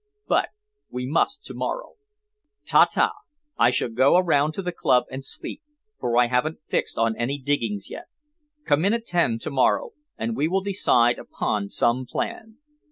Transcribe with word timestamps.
But 0.27 0.49
we 0.89 1.05
must 1.05 1.43
to 1.43 1.53
morrow. 1.53 1.91
Ta 2.65 2.85
ta! 2.85 3.11
I 3.59 3.69
shall 3.69 3.87
go 3.89 4.17
around 4.17 4.53
to 4.53 4.63
the 4.63 4.71
club 4.71 5.03
and 5.11 5.23
sleep, 5.23 5.61
for 5.99 6.17
I 6.17 6.25
haven't 6.25 6.57
fixed 6.67 6.97
on 6.97 7.15
any 7.17 7.37
diggings 7.37 7.87
yet. 7.91 8.05
Come 8.65 8.83
in 8.83 8.93
at 8.95 9.05
ten 9.05 9.37
to 9.37 9.51
morrow, 9.51 9.91
and 10.17 10.35
we 10.35 10.47
will 10.47 10.61
decide 10.61 11.19
upon 11.19 11.69
some 11.69 12.07
plan. 12.07 12.57